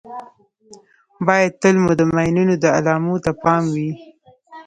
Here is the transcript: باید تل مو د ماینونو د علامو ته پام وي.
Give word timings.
باید 1.25 1.51
تل 1.61 1.75
مو 1.83 1.91
د 1.99 2.01
ماینونو 2.15 2.53
د 2.59 2.65
علامو 2.77 3.15
ته 3.25 3.31
پام 3.43 3.63
وي. 3.75 3.91